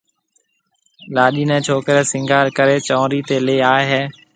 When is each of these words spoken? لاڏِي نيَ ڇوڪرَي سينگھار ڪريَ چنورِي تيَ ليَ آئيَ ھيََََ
لاڏِي 1.15 1.43
نيَ 1.49 1.57
ڇوڪرَي 1.67 2.03
سينگھار 2.11 2.45
ڪريَ 2.57 2.77
چنورِي 2.87 3.19
تيَ 3.27 3.37
ليَ 3.45 3.57
آئيَ 3.71 3.83
ھيََََ 3.91 4.01